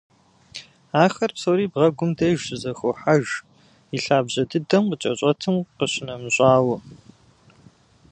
[1.03, 3.27] Ахэр псори бгъэгум деж щызэхохьэж,
[3.95, 6.77] и лъабжьэ дыдэм къыкӏэщӏэтым къищынэмыщӏауэ.